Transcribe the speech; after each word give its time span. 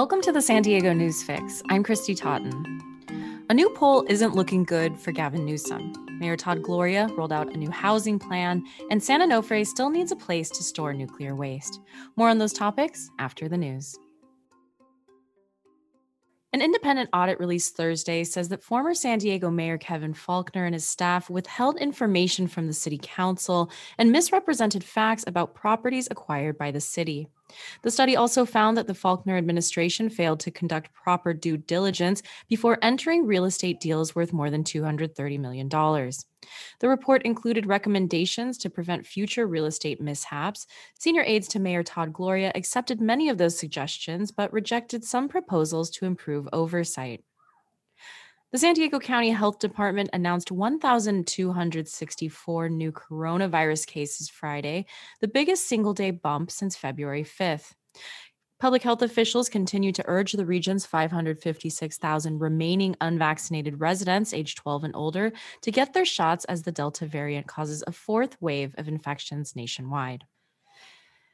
Welcome 0.00 0.22
to 0.22 0.32
the 0.32 0.40
San 0.40 0.62
Diego 0.62 0.94
News 0.94 1.22
Fix. 1.22 1.62
I'm 1.68 1.82
Christy 1.82 2.14
Totten. 2.14 2.64
A 3.50 3.52
new 3.52 3.68
poll 3.68 4.06
isn't 4.08 4.34
looking 4.34 4.64
good 4.64 4.98
for 4.98 5.12
Gavin 5.12 5.44
Newsom. 5.44 5.92
Mayor 6.18 6.38
Todd 6.38 6.62
Gloria 6.62 7.06
rolled 7.18 7.34
out 7.34 7.52
a 7.52 7.58
new 7.58 7.70
housing 7.70 8.18
plan, 8.18 8.64
and 8.90 9.02
San 9.02 9.20
Onofre 9.20 9.66
still 9.66 9.90
needs 9.90 10.10
a 10.10 10.16
place 10.16 10.48
to 10.48 10.62
store 10.62 10.94
nuclear 10.94 11.34
waste. 11.34 11.82
More 12.16 12.30
on 12.30 12.38
those 12.38 12.54
topics 12.54 13.10
after 13.18 13.46
the 13.46 13.58
news. 13.58 13.94
An 16.54 16.62
independent 16.62 17.10
audit 17.12 17.38
released 17.38 17.76
Thursday 17.76 18.24
says 18.24 18.48
that 18.48 18.64
former 18.64 18.94
San 18.94 19.18
Diego 19.18 19.50
Mayor 19.50 19.76
Kevin 19.76 20.14
Faulconer 20.14 20.64
and 20.64 20.74
his 20.74 20.88
staff 20.88 21.28
withheld 21.28 21.76
information 21.76 22.48
from 22.48 22.66
the 22.66 22.72
city 22.72 22.98
council 23.02 23.70
and 23.98 24.10
misrepresented 24.10 24.82
facts 24.82 25.24
about 25.26 25.54
properties 25.54 26.08
acquired 26.10 26.56
by 26.56 26.70
the 26.70 26.80
city. 26.80 27.28
The 27.82 27.90
study 27.90 28.16
also 28.16 28.44
found 28.44 28.76
that 28.76 28.86
the 28.86 28.94
Faulconer 28.94 29.38
administration 29.38 30.10
failed 30.10 30.40
to 30.40 30.50
conduct 30.50 30.92
proper 30.92 31.32
due 31.32 31.56
diligence 31.56 32.22
before 32.48 32.78
entering 32.82 33.26
real 33.26 33.44
estate 33.44 33.80
deals 33.80 34.14
worth 34.14 34.32
more 34.32 34.50
than 34.50 34.64
$230 34.64 35.38
million. 35.38 35.68
The 35.68 36.88
report 36.88 37.22
included 37.22 37.66
recommendations 37.66 38.58
to 38.58 38.70
prevent 38.70 39.06
future 39.06 39.46
real 39.46 39.66
estate 39.66 40.00
mishaps. 40.00 40.66
Senior 40.98 41.22
aides 41.22 41.48
to 41.48 41.60
Mayor 41.60 41.82
Todd 41.82 42.12
Gloria 42.12 42.52
accepted 42.54 43.00
many 43.00 43.28
of 43.28 43.38
those 43.38 43.58
suggestions, 43.58 44.32
but 44.32 44.52
rejected 44.52 45.04
some 45.04 45.28
proposals 45.28 45.90
to 45.90 46.06
improve 46.06 46.48
oversight. 46.52 47.22
The 48.52 48.58
San 48.58 48.74
Diego 48.74 48.98
County 48.98 49.30
Health 49.30 49.60
Department 49.60 50.10
announced 50.12 50.50
1,264 50.50 52.68
new 52.68 52.90
coronavirus 52.90 53.86
cases 53.86 54.28
Friday, 54.28 54.86
the 55.20 55.28
biggest 55.28 55.68
single 55.68 55.94
day 55.94 56.10
bump 56.10 56.50
since 56.50 56.74
February 56.74 57.22
5th. 57.22 57.74
Public 58.58 58.82
health 58.82 59.02
officials 59.02 59.48
continue 59.48 59.92
to 59.92 60.02
urge 60.08 60.32
the 60.32 60.44
region's 60.44 60.84
556,000 60.84 62.40
remaining 62.40 62.96
unvaccinated 63.00 63.78
residents 63.78 64.34
age 64.34 64.56
12 64.56 64.82
and 64.82 64.96
older 64.96 65.32
to 65.62 65.70
get 65.70 65.92
their 65.92 66.04
shots 66.04 66.44
as 66.46 66.64
the 66.64 66.72
Delta 66.72 67.06
variant 67.06 67.46
causes 67.46 67.84
a 67.86 67.92
fourth 67.92 68.36
wave 68.40 68.74
of 68.78 68.88
infections 68.88 69.54
nationwide. 69.54 70.24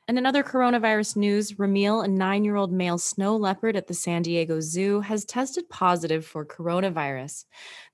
And 0.08 0.18
another 0.18 0.44
coronavirus 0.44 1.16
news 1.16 1.54
Ramil, 1.54 2.04
a 2.04 2.06
nine 2.06 2.44
year 2.44 2.54
old 2.54 2.70
male 2.70 2.96
snow 2.96 3.36
leopard 3.36 3.74
at 3.74 3.88
the 3.88 3.94
San 3.94 4.22
Diego 4.22 4.60
Zoo, 4.60 5.00
has 5.00 5.24
tested 5.24 5.68
positive 5.68 6.24
for 6.24 6.46
coronavirus. 6.46 7.44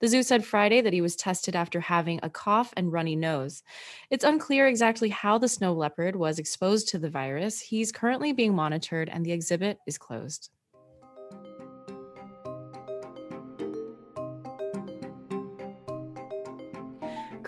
The 0.01 0.09
zoo 0.09 0.23
said 0.23 0.45
Friday 0.45 0.83
that 0.83 0.93
he 0.93 1.01
was 1.01 1.17
tested 1.17 1.57
after 1.57 1.81
having 1.81 2.21
a 2.23 2.29
cough 2.29 2.75
and 2.77 2.93
runny 2.93 3.17
nose. 3.17 3.63
It's 4.11 4.25
unclear 4.25 4.67
exactly 4.67 5.09
how 5.09 5.39
the 5.39 5.49
snow 5.49 5.73
leopard 5.73 6.15
was 6.15 6.39
exposed 6.39 6.89
to 6.89 6.99
the 6.99 7.09
virus. 7.09 7.61
He's 7.61 7.91
currently 7.91 8.35
being 8.35 8.55
monitored 8.55 9.09
and 9.09 9.25
the 9.25 9.33
exhibit 9.33 9.79
is 9.87 9.97
closed. 9.97 10.51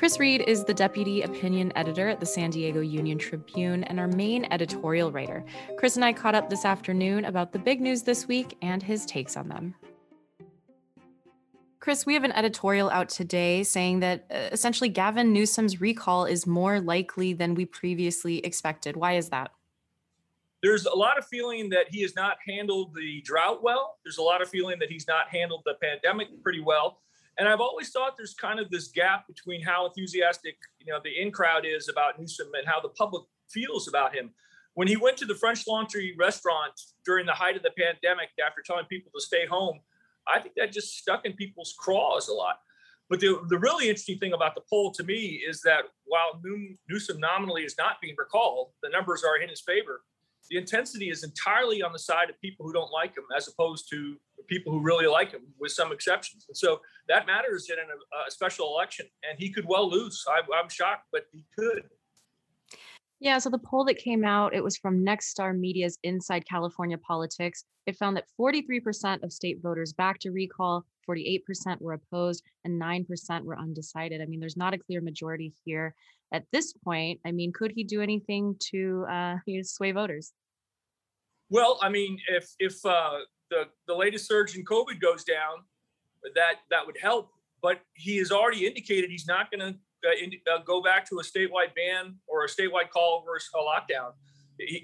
Chris 0.04 0.20
Reed 0.20 0.42
is 0.46 0.66
the 0.66 0.74
deputy 0.74 1.22
opinion 1.22 1.72
editor 1.76 2.10
at 2.10 2.20
the 2.20 2.26
San 2.26 2.50
Diego 2.50 2.80
Union 2.80 3.16
Tribune 3.16 3.84
and 3.84 3.98
our 3.98 4.06
main 4.06 4.46
editorial 4.50 5.10
writer. 5.10 5.42
Chris 5.78 5.96
and 5.96 6.04
I 6.04 6.12
caught 6.12 6.34
up 6.34 6.50
this 6.50 6.66
afternoon 6.66 7.24
about 7.24 7.52
the 7.52 7.58
big 7.58 7.80
news 7.80 8.02
this 8.02 8.28
week 8.28 8.54
and 8.60 8.82
his 8.82 9.06
takes 9.06 9.34
on 9.34 9.48
them. 9.48 9.74
Chris, 11.80 12.04
we 12.04 12.12
have 12.12 12.22
an 12.22 12.32
editorial 12.32 12.90
out 12.90 13.08
today 13.08 13.62
saying 13.62 14.00
that 14.00 14.26
uh, 14.30 14.50
essentially 14.52 14.90
Gavin 14.90 15.32
Newsom's 15.32 15.80
recall 15.80 16.26
is 16.26 16.46
more 16.46 16.82
likely 16.82 17.32
than 17.32 17.54
we 17.54 17.64
previously 17.64 18.40
expected. 18.40 18.96
Why 18.98 19.14
is 19.14 19.30
that? 19.30 19.52
There's 20.62 20.84
a 20.84 20.94
lot 20.94 21.16
of 21.16 21.26
feeling 21.26 21.70
that 21.70 21.86
he 21.88 22.02
has 22.02 22.14
not 22.14 22.36
handled 22.46 22.94
the 22.94 23.22
drought 23.22 23.62
well. 23.62 23.96
There's 24.04 24.18
a 24.18 24.22
lot 24.22 24.42
of 24.42 24.50
feeling 24.50 24.78
that 24.80 24.90
he's 24.90 25.08
not 25.08 25.30
handled 25.30 25.62
the 25.64 25.76
pandemic 25.80 26.42
pretty 26.42 26.60
well. 26.60 26.98
And 27.38 27.48
I've 27.48 27.60
always 27.60 27.90
thought 27.90 28.16
there's 28.16 28.34
kind 28.34 28.60
of 28.60 28.70
this 28.70 28.88
gap 28.88 29.26
between 29.26 29.62
how 29.62 29.86
enthusiastic, 29.86 30.56
you 30.78 30.92
know, 30.92 31.00
the 31.02 31.20
in 31.20 31.32
crowd 31.32 31.64
is 31.66 31.88
about 31.88 32.18
Newsom 32.18 32.48
and 32.56 32.66
how 32.66 32.80
the 32.80 32.90
public 32.90 33.24
feels 33.50 33.88
about 33.88 34.14
him. 34.14 34.30
When 34.74 34.88
he 34.88 34.96
went 34.96 35.16
to 35.18 35.26
the 35.26 35.34
French 35.34 35.66
Laundry 35.66 36.14
restaurant 36.18 36.72
during 37.04 37.26
the 37.26 37.32
height 37.32 37.56
of 37.56 37.62
the 37.62 37.72
pandemic 37.78 38.30
after 38.44 38.62
telling 38.64 38.86
people 38.86 39.10
to 39.14 39.20
stay 39.20 39.46
home, 39.46 39.80
I 40.26 40.40
think 40.40 40.54
that 40.56 40.72
just 40.72 40.96
stuck 40.98 41.24
in 41.24 41.34
people's 41.34 41.74
craws 41.78 42.28
a 42.28 42.32
lot. 42.32 42.56
But 43.10 43.20
the, 43.20 43.40
the 43.48 43.58
really 43.58 43.88
interesting 43.88 44.18
thing 44.18 44.32
about 44.32 44.54
the 44.54 44.62
poll 44.70 44.90
to 44.92 45.04
me 45.04 45.42
is 45.46 45.60
that 45.62 45.84
while 46.04 46.40
Newsom 46.88 47.20
nominally 47.20 47.62
is 47.62 47.76
not 47.76 48.00
being 48.00 48.14
recalled, 48.16 48.70
the 48.82 48.88
numbers 48.88 49.22
are 49.22 49.40
in 49.40 49.48
his 49.48 49.60
favor 49.60 50.02
the 50.54 50.60
intensity 50.60 51.10
is 51.10 51.24
entirely 51.24 51.82
on 51.82 51.92
the 51.92 51.98
side 51.98 52.30
of 52.30 52.40
people 52.40 52.64
who 52.64 52.72
don't 52.72 52.92
like 52.92 53.16
him 53.16 53.24
as 53.36 53.48
opposed 53.48 53.90
to 53.90 54.16
people 54.46 54.72
who 54.72 54.80
really 54.80 55.08
like 55.08 55.32
him 55.32 55.40
with 55.58 55.72
some 55.72 55.90
exceptions 55.90 56.44
and 56.48 56.56
so 56.56 56.80
that 57.08 57.26
matters 57.26 57.68
in 57.70 57.76
a, 57.76 58.28
a 58.28 58.30
special 58.30 58.68
election 58.68 59.04
and 59.28 59.36
he 59.36 59.50
could 59.50 59.64
well 59.66 59.90
lose 59.90 60.24
I, 60.28 60.40
i'm 60.56 60.68
shocked 60.68 61.06
but 61.10 61.22
he 61.32 61.44
could 61.58 61.82
yeah, 63.20 63.38
so 63.38 63.48
the 63.48 63.58
poll 63.58 63.84
that 63.86 63.96
came 63.96 64.22
out, 64.22 64.54
it 64.54 64.62
was 64.62 64.76
from 64.76 65.02
Nexstar 65.02 65.56
Media's 65.56 65.98
Inside 66.02 66.44
California 66.46 66.98
Politics. 66.98 67.64
It 67.86 67.96
found 67.96 68.18
that 68.18 68.26
43% 68.38 69.22
of 69.22 69.32
state 69.32 69.62
voters 69.62 69.94
backed 69.94 70.26
a 70.26 70.30
recall, 70.30 70.84
48% 71.08 71.80
were 71.80 71.94
opposed, 71.94 72.42
and 72.64 72.78
9% 72.78 73.44
were 73.44 73.58
undecided. 73.58 74.20
I 74.20 74.26
mean, 74.26 74.40
there's 74.40 74.58
not 74.58 74.74
a 74.74 74.78
clear 74.78 75.00
majority 75.00 75.54
here 75.64 75.94
at 76.34 76.44
this 76.52 76.72
point, 76.72 77.20
I 77.24 77.30
mean, 77.30 77.52
could 77.52 77.70
he 77.70 77.84
do 77.84 78.02
anything 78.02 78.56
to 78.70 79.06
uh, 79.08 79.36
sway 79.62 79.92
voters? 79.92 80.32
Well, 81.54 81.78
I 81.80 81.88
mean, 81.88 82.18
if 82.26 82.50
if 82.58 82.84
uh, 82.84 83.18
the 83.48 83.68
the 83.86 83.94
latest 83.94 84.26
surge 84.26 84.56
in 84.56 84.64
COVID 84.64 85.00
goes 85.00 85.22
down, 85.22 85.62
that 86.34 86.54
that 86.68 86.84
would 86.84 86.98
help. 87.00 87.30
But 87.62 87.80
he 87.92 88.16
has 88.16 88.32
already 88.32 88.66
indicated 88.66 89.08
he's 89.08 89.28
not 89.28 89.52
going 89.52 89.60
to 89.60 89.78
uh, 90.04 90.52
uh, 90.52 90.58
go 90.64 90.82
back 90.82 91.08
to 91.10 91.20
a 91.20 91.22
statewide 91.22 91.72
ban 91.76 92.16
or 92.26 92.44
a 92.44 92.48
statewide 92.48 92.90
call 92.90 93.22
versus 93.24 93.50
a 93.54 93.58
lockdown. 93.58 94.14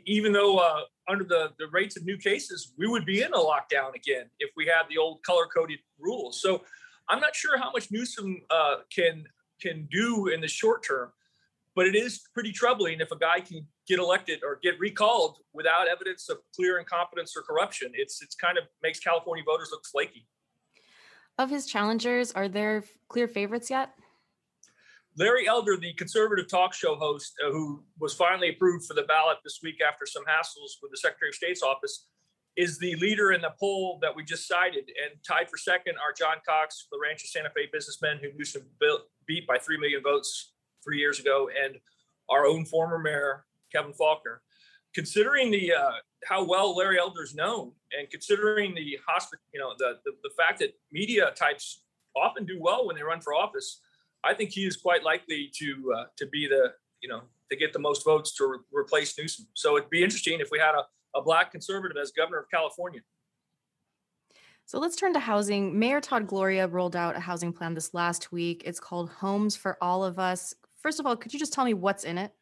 Even 0.07 0.33
though 0.33 0.59
uh, 0.59 0.83
under 1.09 1.25
the, 1.25 1.51
the 1.59 1.67
rates 1.73 1.97
of 1.97 2.05
new 2.05 2.17
cases, 2.17 2.73
we 2.79 2.87
would 2.87 3.05
be 3.05 3.23
in 3.23 3.33
a 3.33 3.37
lockdown 3.37 3.93
again 3.97 4.31
if 4.39 4.51
we 4.57 4.65
had 4.65 4.85
the 4.89 4.97
old 4.97 5.25
color 5.25 5.47
coded 5.53 5.81
rules. 5.99 6.41
So 6.41 6.63
I'm 7.09 7.19
not 7.19 7.35
sure 7.35 7.59
how 7.59 7.73
much 7.73 7.91
Newsom 7.91 8.43
uh, 8.49 8.77
can 8.95 9.25
can 9.61 9.89
do 9.91 10.29
in 10.29 10.41
the 10.41 10.49
short 10.49 10.85
term. 10.87 11.11
But 11.75 11.87
it 11.87 11.97
is 11.97 12.21
pretty 12.33 12.53
troubling 12.53 13.01
if 13.01 13.11
a 13.11 13.19
guy 13.19 13.41
can 13.41 13.67
get 13.91 13.99
elected 13.99 14.41
or 14.45 14.59
get 14.63 14.79
recalled 14.79 15.39
without 15.53 15.89
evidence 15.89 16.29
of 16.29 16.39
clear 16.55 16.79
incompetence 16.79 17.35
or 17.37 17.43
corruption. 17.43 17.91
It's 17.93 18.23
it's 18.23 18.37
kind 18.37 18.57
of 18.57 18.65
makes 18.83 19.01
California 19.01 19.43
voters 19.45 19.71
look 19.73 19.85
flaky. 19.85 20.27
Of 21.39 21.51
his 21.51 21.67
challengers, 21.67 22.33
are 22.33 22.49
there 22.49 22.85
clear 23.09 23.27
favorites 23.27 23.69
yet? 23.69 23.91
Larry 25.19 25.49
Elder, 25.49 25.77
the 25.77 25.93
conservative 25.95 26.49
talk 26.49 26.73
show 26.73 26.95
host 26.95 27.33
uh, 27.45 27.51
who 27.51 27.83
was 27.99 28.15
finally 28.15 28.51
approved 28.51 28.87
for 28.87 28.95
the 28.95 29.03
ballot 29.03 29.39
this 29.43 29.59
week 29.63 29.81
after 29.87 30.07
some 30.07 30.23
hassles 30.25 30.79
with 30.81 30.93
the 30.93 30.97
Secretary 30.97 31.31
of 31.31 31.35
State's 31.35 31.63
office, 31.63 32.07
is 32.57 32.79
the 32.79 32.95
leader 32.97 33.33
in 33.33 33.41
the 33.41 33.53
poll 33.59 33.99
that 34.03 34.15
we 34.15 34.23
just 34.23 34.47
cited. 34.47 34.85
And 35.03 35.19
tied 35.27 35.51
for 35.51 35.57
second 35.57 35.97
are 35.97 36.13
John 36.17 36.37
Cox, 36.47 36.87
the 36.93 36.99
Rancho 37.03 37.27
Santa 37.27 37.51
Fe 37.51 37.69
businessman 37.73 38.19
who 38.23 38.29
Newsom 38.37 38.63
beat 39.27 39.47
by 39.49 39.59
3 39.59 39.79
million 39.79 40.03
votes 40.03 40.53
three 40.85 40.99
years 40.99 41.19
ago, 41.19 41.49
and 41.65 41.77
our 42.29 42.47
own 42.47 42.65
former 42.65 42.99
mayor 42.99 43.45
Kevin 43.73 43.93
Faulconer. 43.93 44.39
Considering 44.95 45.51
the 45.51 45.73
uh, 45.73 45.93
how 46.25 46.45
well 46.45 46.77
Larry 46.77 46.99
Elder's 46.99 47.35
known, 47.35 47.73
and 47.97 48.11
considering 48.11 48.75
the 48.75 48.99
hospital, 49.07 49.43
you 49.55 49.61
know, 49.61 49.73
the, 49.79 49.99
the 50.05 50.13
the 50.25 50.31
fact 50.37 50.59
that 50.61 50.75
media 50.91 51.33
types 51.37 51.85
often 52.17 52.45
do 52.45 52.59
well 52.61 52.87
when 52.87 52.97
they 52.97 53.03
run 53.03 53.21
for 53.21 53.33
office, 53.35 53.81
I 54.25 54.35
think 54.35 54.51
he 54.51 54.67
is 54.67 54.77
quite 54.77 55.05
likely 55.05 55.51
to 55.59 55.95
uh, 55.97 56.05
to 56.17 56.27
be 56.27 56.49
the 56.49 56.73
you 57.01 57.09
know 57.09 57.23
to 57.51 57.57
get 57.57 57.73
the 57.73 57.79
most 57.79 58.05
votes 58.05 58.35
to 58.37 58.47
re- 58.47 58.83
replace 58.83 59.17
Newsom. 59.17 59.47
So 59.55 59.77
it'd 59.77 59.91
be 59.91 60.03
interesting 60.03 60.41
if 60.41 60.51
we 60.51 60.59
had 60.59 60.75
a, 60.75 60.85
a 61.19 61.23
black 61.23 61.53
conservative 61.53 61.97
as 61.97 62.11
governor 62.11 62.39
of 62.39 62.51
California. 62.51 63.01
So 64.67 64.79
let's 64.79 64.95
turn 64.95 65.13
to 65.15 65.19
housing. 65.21 65.77
Mayor 65.77 66.01
Todd 66.01 66.29
Gloria 66.29 66.69
rolled 66.69 66.95
out 66.95 67.17
a 67.17 67.21
housing 67.21 67.53
plan 67.53 67.75
this 67.75 67.93
last 67.93 68.31
week. 68.31 68.63
It's 68.65 68.79
called 68.79 69.11
Homes 69.11 69.57
for 69.57 69.77
All 69.81 70.05
of 70.05 70.21
Us. 70.21 70.55
First 70.81 71.01
of 71.01 71.07
all, 71.07 71.17
could 71.17 71.33
you 71.33 71.41
just 71.41 71.53
tell 71.53 71.65
me 71.65 71.75
what's 71.75 72.05
in 72.05 72.19
it? 72.19 72.33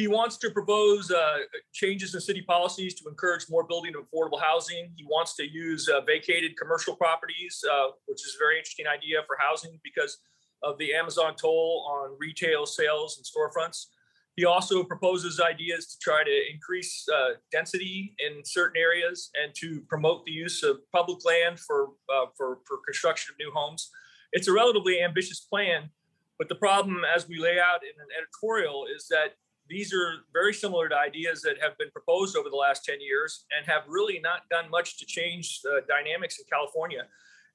He 0.00 0.08
wants 0.08 0.38
to 0.38 0.48
propose 0.48 1.10
uh, 1.10 1.40
changes 1.74 2.14
in 2.14 2.22
city 2.22 2.40
policies 2.40 2.94
to 2.94 3.04
encourage 3.06 3.44
more 3.50 3.64
building 3.64 3.92
of 3.94 4.06
affordable 4.06 4.40
housing. 4.40 4.90
He 4.96 5.04
wants 5.04 5.36
to 5.36 5.44
use 5.46 5.90
uh, 5.90 6.00
vacated 6.00 6.52
commercial 6.56 6.96
properties, 6.96 7.62
uh, 7.70 7.88
which 8.06 8.26
is 8.26 8.34
a 8.34 8.38
very 8.38 8.56
interesting 8.56 8.86
idea 8.86 9.18
for 9.26 9.36
housing 9.38 9.78
because 9.84 10.16
of 10.62 10.78
the 10.78 10.94
Amazon 10.94 11.34
toll 11.36 11.86
on 11.86 12.16
retail 12.18 12.64
sales 12.64 13.18
and 13.18 13.26
storefronts. 13.26 13.88
He 14.36 14.46
also 14.46 14.82
proposes 14.82 15.38
ideas 15.38 15.84
to 15.88 15.98
try 16.00 16.24
to 16.24 16.36
increase 16.50 17.06
uh, 17.14 17.34
density 17.52 18.14
in 18.20 18.42
certain 18.42 18.80
areas 18.80 19.28
and 19.34 19.52
to 19.56 19.82
promote 19.82 20.24
the 20.24 20.32
use 20.32 20.62
of 20.62 20.78
public 20.92 21.18
land 21.26 21.60
for, 21.60 21.88
uh, 22.08 22.28
for, 22.38 22.60
for 22.66 22.78
construction 22.86 23.34
of 23.34 23.38
new 23.38 23.52
homes. 23.54 23.90
It's 24.32 24.48
a 24.48 24.52
relatively 24.54 25.02
ambitious 25.02 25.40
plan, 25.40 25.90
but 26.38 26.48
the 26.48 26.54
problem, 26.54 27.02
as 27.04 27.28
we 27.28 27.38
lay 27.38 27.58
out 27.60 27.82
in 27.82 28.00
an 28.00 28.08
editorial, 28.18 28.86
is 28.86 29.06
that 29.08 29.34
these 29.70 29.94
are 29.94 30.16
very 30.32 30.52
similar 30.52 30.88
to 30.88 30.96
ideas 30.96 31.40
that 31.42 31.54
have 31.62 31.78
been 31.78 31.90
proposed 31.92 32.36
over 32.36 32.50
the 32.50 32.56
last 32.56 32.84
10 32.84 33.00
years 33.00 33.44
and 33.56 33.64
have 33.66 33.82
really 33.88 34.18
not 34.18 34.40
done 34.50 34.68
much 34.68 34.98
to 34.98 35.06
change 35.06 35.62
the 35.62 35.82
dynamics 35.88 36.38
in 36.40 36.44
California. 36.50 37.06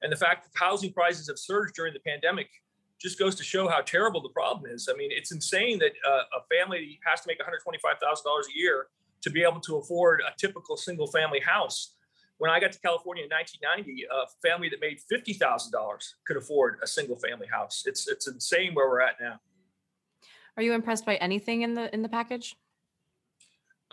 And 0.02 0.10
the 0.10 0.16
fact 0.16 0.44
that 0.44 0.58
housing 0.58 0.92
prices 0.92 1.28
have 1.28 1.38
surged 1.38 1.74
during 1.74 1.92
the 1.92 2.00
pandemic 2.00 2.48
just 2.98 3.18
goes 3.18 3.34
to 3.34 3.44
show 3.44 3.68
how 3.68 3.82
terrible 3.82 4.22
the 4.22 4.30
problem 4.30 4.70
is. 4.70 4.88
I 4.92 4.96
mean, 4.96 5.10
it's 5.12 5.30
insane 5.30 5.78
that 5.80 5.92
uh, 6.08 6.22
a 6.38 6.56
family 6.56 6.98
has 7.04 7.20
to 7.20 7.28
make 7.28 7.38
$125,000 7.38 7.44
a 7.44 8.58
year 8.58 8.86
to 9.20 9.30
be 9.30 9.42
able 9.42 9.60
to 9.60 9.76
afford 9.76 10.22
a 10.26 10.34
typical 10.38 10.78
single 10.78 11.06
family 11.06 11.40
house. 11.40 11.96
When 12.38 12.50
I 12.50 12.60
got 12.60 12.72
to 12.72 12.80
California 12.80 13.24
in 13.24 13.30
1990, 13.30 14.04
a 14.04 14.48
family 14.48 14.70
that 14.70 14.80
made 14.80 15.00
$50,000 15.12 16.14
could 16.26 16.36
afford 16.38 16.78
a 16.82 16.86
single 16.86 17.16
family 17.16 17.46
house. 17.46 17.84
It's, 17.86 18.08
it's 18.08 18.26
insane 18.26 18.74
where 18.74 18.88
we're 18.88 19.02
at 19.02 19.16
now. 19.20 19.40
Are 20.56 20.62
you 20.62 20.72
impressed 20.72 21.04
by 21.04 21.16
anything 21.16 21.62
in 21.62 21.74
the 21.74 21.92
in 21.94 22.02
the 22.02 22.08
package? 22.08 22.56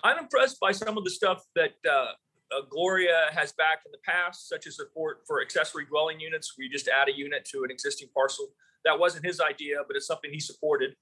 I'm 0.04 0.18
impressed 0.18 0.60
by 0.60 0.72
some 0.72 0.98
of 0.98 1.04
the 1.04 1.10
stuff 1.10 1.44
that 1.56 1.74
uh, 1.90 1.92
uh, 1.92 2.62
Gloria 2.70 3.28
has 3.34 3.54
backed 3.54 3.86
in 3.86 3.92
the 3.92 4.00
past, 4.06 4.50
such 4.50 4.68
as 4.68 4.76
support 4.76 5.22
for 5.28 5.42
accessory 5.42 5.86
dwelling 5.86 6.20
units. 6.20 6.56
We 6.58 6.70
just 6.70 6.88
add 6.88 7.10
a 7.10 7.18
unit 7.18 7.46
to 7.52 7.64
an 7.64 7.72
existing 7.72 8.10
parcel. 8.14 8.48
That 8.86 9.00
wasn't 9.00 9.26
his 9.26 9.40
idea, 9.40 9.78
but 9.88 9.96
it's 9.96 10.08
something 10.08 10.32
he 10.32 10.40
supported. 10.40 10.96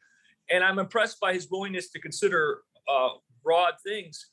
And 0.49 0.63
I'm 0.63 0.79
impressed 0.79 1.19
by 1.19 1.33
his 1.33 1.49
willingness 1.49 1.89
to 1.91 1.99
consider 1.99 2.61
uh, 2.87 3.09
broad 3.43 3.73
things. 3.85 4.27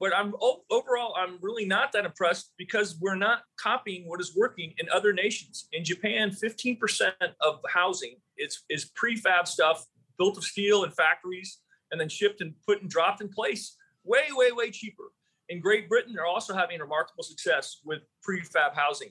But 0.00 0.14
I'm 0.14 0.34
overall, 0.70 1.14
I'm 1.16 1.38
really 1.40 1.64
not 1.64 1.92
that 1.92 2.04
impressed 2.04 2.52
because 2.58 2.98
we're 3.00 3.14
not 3.14 3.42
copying 3.58 4.08
what 4.08 4.20
is 4.20 4.34
working 4.36 4.74
in 4.78 4.88
other 4.92 5.12
nations. 5.12 5.68
In 5.72 5.84
Japan, 5.84 6.30
15% 6.30 7.12
of 7.40 7.60
housing 7.68 8.16
is, 8.36 8.64
is 8.68 8.90
prefab 8.94 9.46
stuff 9.46 9.86
built 10.18 10.36
of 10.36 10.44
steel 10.44 10.84
in 10.84 10.90
factories 10.90 11.58
and 11.90 12.00
then 12.00 12.08
shipped 12.08 12.40
and 12.40 12.54
put 12.66 12.82
and 12.82 12.90
dropped 12.90 13.20
in 13.20 13.28
place 13.28 13.76
way, 14.04 14.24
way, 14.32 14.52
way 14.52 14.70
cheaper. 14.70 15.12
In 15.48 15.60
Great 15.60 15.88
Britain, 15.88 16.14
they're 16.14 16.26
also 16.26 16.54
having 16.54 16.80
remarkable 16.80 17.22
success 17.22 17.80
with 17.84 18.00
prefab 18.22 18.74
housing. 18.74 19.10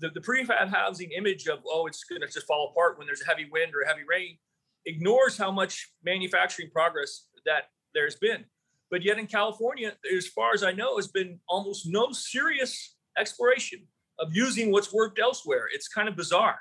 The, 0.00 0.10
the 0.10 0.20
prefab 0.20 0.68
housing 0.68 1.10
image 1.10 1.46
of, 1.46 1.60
oh, 1.66 1.86
it's 1.86 2.04
going 2.04 2.22
to 2.22 2.26
just 2.26 2.46
fall 2.46 2.70
apart 2.70 2.98
when 2.98 3.06
there's 3.06 3.22
a 3.22 3.26
heavy 3.26 3.46
wind 3.50 3.72
or 3.74 3.82
a 3.82 3.88
heavy 3.88 4.02
rain 4.08 4.38
ignores 4.86 5.36
how 5.36 5.50
much 5.50 5.92
manufacturing 6.04 6.70
progress 6.70 7.26
that 7.46 7.64
there's 7.94 8.16
been. 8.16 8.44
But 8.90 9.02
yet 9.02 9.18
in 9.18 9.26
California, 9.26 9.92
as 10.14 10.26
far 10.26 10.52
as 10.52 10.62
I 10.62 10.72
know, 10.72 10.96
has 10.96 11.08
been 11.08 11.38
almost 11.48 11.86
no 11.86 12.12
serious 12.12 12.96
exploration 13.18 13.86
of 14.18 14.34
using 14.34 14.70
what's 14.70 14.92
worked 14.92 15.18
elsewhere. 15.18 15.66
It's 15.72 15.88
kind 15.88 16.08
of 16.08 16.16
bizarre. 16.16 16.58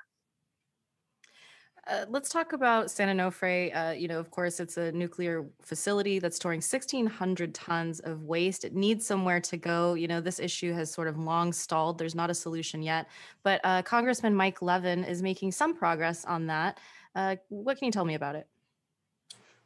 Uh, 1.85 2.05
let's 2.07 2.29
talk 2.29 2.53
about 2.53 2.89
San 2.89 3.09
Onofre. 3.09 3.75
Uh, 3.75 3.91
you 3.91 4.07
know, 4.07 4.17
of 4.17 4.31
course, 4.31 4.61
it's 4.61 4.77
a 4.77 4.93
nuclear 4.93 5.45
facility 5.61 6.17
that's 6.17 6.37
storing 6.37 6.59
1,600 6.59 7.53
tons 7.53 7.99
of 7.99 8.23
waste. 8.23 8.63
It 8.63 8.73
needs 8.73 9.05
somewhere 9.05 9.41
to 9.41 9.57
go. 9.57 9.93
You 9.93 10.07
know, 10.07 10.21
this 10.21 10.39
issue 10.39 10.71
has 10.73 10.89
sort 10.89 11.09
of 11.09 11.17
long 11.17 11.51
stalled. 11.51 11.97
There's 11.97 12.15
not 12.15 12.29
a 12.29 12.33
solution 12.33 12.81
yet. 12.81 13.09
But 13.43 13.59
uh, 13.65 13.81
Congressman 13.81 14.33
Mike 14.33 14.61
Levin 14.61 15.03
is 15.03 15.21
making 15.21 15.51
some 15.51 15.75
progress 15.75 16.23
on 16.23 16.47
that. 16.47 16.79
Uh, 17.15 17.35
what 17.49 17.77
can 17.77 17.87
you 17.87 17.91
tell 17.91 18.05
me 18.05 18.15
about 18.15 18.35
it? 18.35 18.47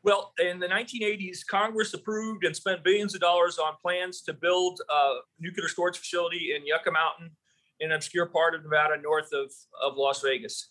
Well, 0.02 0.34
in 0.40 0.58
the 0.58 0.68
1980s, 0.68 1.46
Congress 1.46 1.94
approved 1.94 2.46
and 2.46 2.56
spent 2.56 2.84
billions 2.84 3.14
of 3.14 3.22
dollars 3.22 3.60
on 3.60 3.74
plans 3.80 4.22
to 4.22 4.34
build 4.34 4.82
a 4.90 5.18
nuclear 5.40 5.68
storage 5.68 5.98
facility 5.98 6.56
in 6.56 6.66
Yucca 6.66 6.92
Mountain, 6.92 7.32
in 7.80 7.92
an 7.92 7.96
obscure 7.96 8.26
part 8.26 8.56
of 8.56 8.64
Nevada, 8.64 9.00
north 9.00 9.30
of, 9.34 9.52
of 9.84 9.98
Las 9.98 10.22
Vegas 10.22 10.68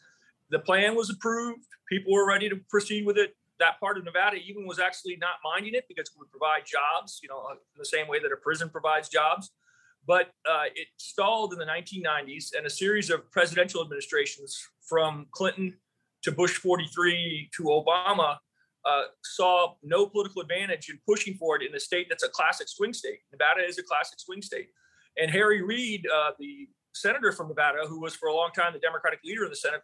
the 0.51 0.59
plan 0.59 0.95
was 0.95 1.11
approved. 1.11 1.67
People 1.89 2.13
were 2.13 2.27
ready 2.27 2.49
to 2.49 2.57
proceed 2.69 3.07
with 3.07 3.19
it. 3.19 3.37
That 3.59 3.81
part 3.81 3.97
of 3.97 4.05
Nevada 4.05 4.37
even 4.37 4.67
was 4.67 4.79
actually 4.79 5.17
not 5.17 5.37
minding 5.43 5.75
it 5.75 5.85
because 5.89 6.09
it 6.09 6.19
would 6.19 6.31
provide 6.31 6.63
jobs, 6.67 7.21
you 7.23 7.29
know, 7.29 7.49
in 7.51 7.79
the 7.79 7.87
same 7.87 8.07
way 8.07 8.19
that 8.21 8.31
a 8.31 8.37
prison 8.37 8.69
provides 8.69 9.09
jobs. 9.09 9.51
But 10.07 10.31
uh, 10.49 10.67
it 10.75 10.89
stalled 10.99 11.53
in 11.53 11.59
the 11.59 11.65
1990s, 11.65 12.55
and 12.57 12.67
a 12.67 12.71
series 12.71 13.11
of 13.11 13.31
presidential 13.33 13.83
administrations 13.83 14.57
from 14.89 15.27
Clinton 15.33 15.75
to 16.23 16.33
Bush 16.33 16.57
43 16.57 17.51
to 17.57 17.63
Obama 17.65 18.37
uh, 18.85 19.03
saw 19.25 19.75
no 19.83 20.07
political 20.07 20.43
advantage 20.43 20.89
in 20.89 20.99
pushing 21.07 21.35
for 21.35 21.57
it 21.57 21.69
in 21.69 21.75
a 21.75 21.81
state 21.81 22.07
that's 22.09 22.23
a 22.23 22.29
classic 22.29 22.69
swing 22.69 22.93
state. 22.93 23.19
Nevada 23.33 23.67
is 23.67 23.79
a 23.79 23.83
classic 23.83 24.21
swing 24.21 24.43
state. 24.43 24.69
And 25.21 25.31
Harry 25.31 25.63
Reid, 25.63 26.07
uh, 26.15 26.33
the 26.39 26.69
senator 26.95 27.33
from 27.33 27.49
Nevada, 27.49 27.87
who 27.89 28.01
was 28.01 28.15
for 28.15 28.29
a 28.29 28.35
long 28.35 28.51
time 28.55 28.73
the 28.73 28.79
Democratic 28.79 29.21
leader 29.25 29.45
in 29.45 29.51
the 29.51 29.57
Senate, 29.57 29.83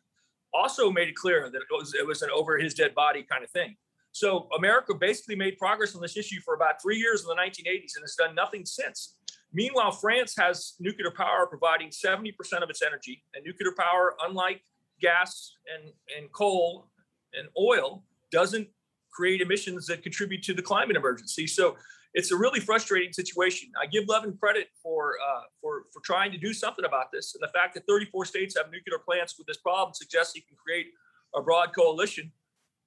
also 0.55 0.91
made 0.91 1.09
it 1.09 1.15
clear 1.15 1.51
that 1.51 1.57
it 1.59 1.67
was 1.71 1.95
it 1.95 2.07
was 2.07 2.23
an 2.23 2.31
over 2.35 2.59
his 2.59 2.75
dead 2.75 2.95
body 2.95 3.23
kind 3.23 3.45
of 3.45 3.51
thing. 3.51 3.77
So 4.13 4.49
America 4.57 4.95
basically 4.95 5.37
made 5.37 5.57
progress 5.59 5.95
on 5.95 6.03
this 6.03 6.17
issue 6.17 6.41
for 6.45 6.55
about 6.55 6.83
three 6.83 6.99
years 6.99 7.23
in 7.23 7.29
the 7.29 7.35
1980s 7.35 7.97
and 7.97 8.03
has 8.03 8.15
done 8.15 8.35
nothing 8.35 8.67
since. 8.67 9.17
Meanwhile, 9.55 9.93
France 9.93 10.35
has 10.39 10.75
nuclear 10.81 11.11
power 11.11 11.47
providing 11.47 11.89
70% 11.89 12.33
of 12.63 12.71
its 12.71 12.83
energy, 12.83 13.23
and 13.35 13.45
nuclear 13.45 13.73
power, 13.79 14.15
unlike 14.27 14.63
gas 15.01 15.57
and, 15.75 15.93
and 16.17 16.33
coal 16.33 16.89
and 17.35 17.49
oil, 17.59 18.05
doesn't 18.31 18.69
create 19.13 19.41
emissions 19.43 19.87
that 19.87 20.03
contribute 20.03 20.43
to 20.43 20.55
the 20.55 20.63
climate 20.63 20.97
emergency. 20.97 21.47
So 21.47 21.77
it's 22.15 22.31
a 22.31 22.37
really 22.37 22.61
frustrating 22.61 23.13
situation. 23.13 23.71
I 23.81 23.87
give 23.87 24.05
Levin 24.07 24.37
credit 24.37 24.69
for 24.83 25.15
uh, 25.27 25.43
for 25.61 25.85
for 25.93 26.01
trying 26.05 26.33
to 26.33 26.39
do 26.39 26.53
something 26.53 26.85
about 26.85 27.07
this, 27.13 27.35
and 27.35 27.43
the 27.43 27.53
fact 27.53 27.75
that 27.75 27.85
34 27.87 28.27
states 28.27 28.57
have 28.57 28.67
nuclear 28.67 28.99
plants 28.99 29.37
with 29.39 29.47
this 29.47 29.59
problem 29.59 29.95
suggests 29.95 30.35
he 30.35 30.41
can 30.43 30.57
create 30.57 30.87
a 31.35 31.43
broad 31.43 31.75
coalition. 31.75 32.33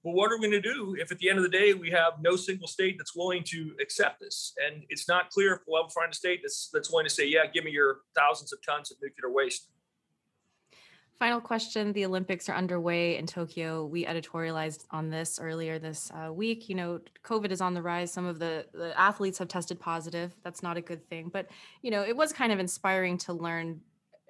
But 0.04 0.14
what 0.14 0.32
are 0.32 0.38
we 0.38 0.48
going 0.48 0.62
to 0.62 0.74
do 0.74 0.96
if, 1.00 1.12
at 1.12 1.18
the 1.18 1.30
end 1.30 1.40
of 1.40 1.44
the 1.44 1.50
day, 1.50 1.74
we 1.74 1.90
have 1.90 2.22
no 2.22 2.36
single 2.36 2.68
state 2.68 2.96
that's 3.00 3.16
willing 3.16 3.44
to 3.48 3.74
accept 3.82 4.20
this? 4.20 4.54
And 4.64 4.84
it's 4.90 5.08
not 5.08 5.32
clear 5.32 5.56
if 5.56 5.62
we'll 5.68 5.84
ever 5.84 5.90
find 5.90 6.12
a 6.12 6.16
state 6.16 6.42
that's 6.44 6.70
that's 6.72 6.92
willing 6.92 7.08
to 7.08 7.14
say, 7.14 7.28
"Yeah, 7.28 7.48
give 7.48 7.64
me 7.64 7.72
your 7.72 8.02
thousands 8.16 8.54
of 8.54 8.60
tons 8.64 8.92
of 8.92 8.98
nuclear 9.02 9.34
waste." 9.34 9.70
Final 11.18 11.40
question. 11.40 11.94
The 11.94 12.06
Olympics 12.06 12.50
are 12.50 12.56
underway 12.56 13.18
in 13.18 13.26
Tokyo. 13.26 13.86
We 13.86 14.06
editorialized 14.06 14.84
on 14.92 15.10
this 15.10 15.40
earlier 15.42 15.80
this 15.80 16.12
uh, 16.12 16.34
week. 16.34 16.68
You 16.68 16.76
know, 16.76 17.00
COVID 17.24 17.52
is 17.52 17.62
on 17.62 17.74
the 17.74 17.82
rise. 17.82 18.12
Some 18.12 18.26
of 18.26 18.38
the, 18.38 18.66
the 18.74 19.00
athletes 19.00 19.38
have 19.38 19.48
tested 19.48 19.80
positive. 19.80 20.36
That's 20.44 20.62
not 20.62 20.76
a 20.76 20.82
good 20.82 21.08
thing. 21.08 21.30
But, 21.32 21.48
you 21.82 21.90
know, 21.90 22.04
it 22.04 22.18
was 22.18 22.34
kind 22.34 22.52
of 22.52 22.60
inspiring 22.60 23.18
to 23.20 23.34
learn. 23.34 23.80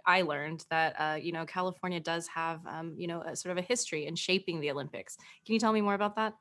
I 0.05 0.21
learned 0.21 0.63
that, 0.69 0.95
uh, 0.99 1.15
you 1.19 1.31
know, 1.31 1.43
California 1.47 1.99
does 1.99 2.27
have, 2.27 2.59
um, 2.67 2.93
you 2.95 3.07
know, 3.07 3.21
a, 3.21 3.35
sort 3.35 3.51
of 3.51 3.57
a 3.57 3.65
history 3.67 4.05
in 4.05 4.15
shaping 4.15 4.59
the 4.59 4.69
Olympics. 4.69 5.17
Can 5.43 5.53
you 5.53 5.59
tell 5.59 5.73
me 5.73 5.81
more 5.81 5.95
about 5.95 6.15
that? 6.17 6.35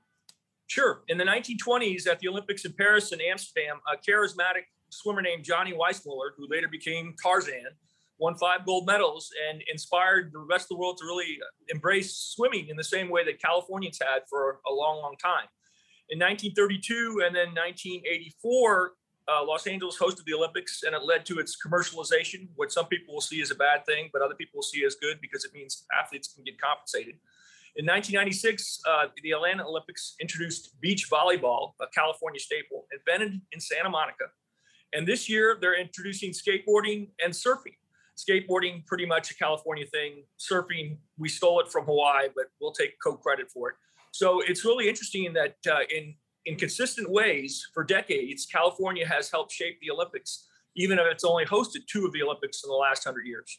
Sure. 0.67 1.05
In 1.09 1.17
the 1.17 1.25
1920s 1.25 2.07
at 2.07 2.19
the 2.21 2.29
Olympics 2.29 2.67
in 2.67 2.75
Paris 2.75 3.13
and 3.13 3.23
Amsterdam, 3.23 3.79
a 3.91 3.97
charismatic 3.97 4.65
swimmer 4.91 5.23
named 5.23 5.43
Johnny 5.43 5.73
Weissmuller, 5.73 6.33
who 6.37 6.47
later 6.51 6.69
became 6.69 7.15
Tarzan, 7.23 7.69
won 8.19 8.37
five 8.37 8.65
gold 8.65 8.87
medals 8.87 9.31
and 9.49 9.63
inspired 9.71 10.33
the 10.33 10.39
rest 10.39 10.65
of 10.65 10.69
the 10.71 10.77
world 10.77 10.99
to 10.99 11.05
really 11.05 11.39
embrace 11.69 12.17
swimming 12.17 12.69
in 12.69 12.77
the 12.77 12.85
same 12.85 13.11
way 13.11 13.25
that 13.25 13.41
Californians 13.41 13.99
had 14.01 14.23
for 14.29 14.61
a 14.69 14.73
long, 14.73 15.01
long 15.03 15.17
time. 15.21 15.47
In 16.11 16.19
1932 16.19 17.23
and 17.25 17.35
then 17.35 17.49
1984, 17.55 18.93
uh, 19.27 19.45
Los 19.45 19.67
Angeles 19.67 19.97
hosted 19.99 20.25
the 20.27 20.35
Olympics 20.35 20.83
and 20.83 20.95
it 20.95 21.03
led 21.03 21.25
to 21.27 21.39
its 21.39 21.57
commercialization, 21.57 22.49
which 22.57 22.71
some 22.71 22.87
people 22.87 23.15
will 23.15 23.23
see 23.23 23.41
as 23.41 23.51
a 23.51 23.55
bad 23.55 23.87
thing, 23.87 24.11
but 24.13 24.21
other 24.21 24.35
people 24.35 24.59
will 24.59 24.63
see 24.63 24.85
as 24.85 24.95
good 24.97 25.21
because 25.21 25.45
it 25.45 25.53
means 25.55 25.85
athletes 25.99 26.29
can 26.29 26.45
get 26.45 26.61
compensated. 26.61 27.15
In 27.77 27.87
1996, 27.87 28.81
uh, 28.87 29.07
the 29.23 29.33
Atlanta 29.33 29.67
Olympics 29.67 30.15
introduced 30.21 30.81
beach 30.81 31.11
volleyball, 31.11 31.73
a 31.81 31.87
California 31.93 32.39
staple, 32.39 32.87
invented 32.93 33.41
in 33.51 33.61
Santa 33.61 33.89
Monica. 33.89 34.25
And 34.93 35.09
this 35.09 35.29
year, 35.29 35.59
they're 35.61 35.81
introducing 35.81 36.31
skateboarding 36.31 37.09
and 37.21 37.33
surfing 37.33 37.75
skateboarding 38.17 38.85
pretty 38.87 39.07
much 39.07 39.31
a 39.31 39.35
California 39.35 39.87
thing. 39.87 40.25
Surfing, 40.39 40.99
we 41.19 41.29
stole 41.29 41.61
it 41.61 41.71
from 41.71 41.85
Hawaii, 41.85 42.29
but 42.35 42.47
we'll 42.61 42.73
take 42.73 42.93
co-credit 43.03 43.51
for 43.51 43.71
it. 43.71 43.77
So 44.13 44.41
it's 44.41 44.65
really 44.65 44.89
interesting 44.89 45.33
that 45.33 45.57
uh, 45.69 45.81
in 45.95 46.15
in 46.47 46.57
consistent 46.57 47.11
ways 47.11 47.67
for 47.73 47.83
decades, 47.85 48.47
California 48.47 49.07
has 49.07 49.31
helped 49.31 49.51
shape 49.51 49.79
the 49.81 49.91
Olympics, 49.91 50.47
even 50.77 50.99
if 50.99 51.07
it's 51.11 51.25
only 51.25 51.45
hosted 51.47 51.87
two 51.87 52.05
of 52.05 52.13
the 52.13 52.23
Olympics 52.23 52.63
in 52.63 52.69
the 52.69 52.77
last 52.77 53.05
hundred 53.05 53.27
years. 53.27 53.59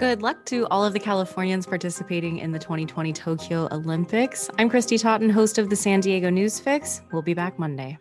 Good 0.00 0.22
luck 0.22 0.46
to 0.46 0.66
all 0.68 0.82
of 0.82 0.94
the 0.94 0.98
Californians 0.98 1.66
participating 1.66 2.38
in 2.38 2.52
the 2.52 2.58
2020 2.58 3.12
Tokyo 3.12 3.68
Olympics. 3.70 4.48
I'm 4.58 4.70
Christy 4.70 4.96
Totten, 4.96 5.28
host 5.28 5.58
of 5.58 5.68
the 5.68 5.76
San 5.76 6.00
Diego 6.00 6.30
News 6.30 6.58
Fix. 6.58 7.02
We'll 7.12 7.20
be 7.20 7.34
back 7.34 7.58
Monday. 7.58 7.98